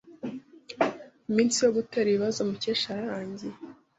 [1.29, 3.57] Iminsi yo gutera ibibazo Mukesha yararangiye.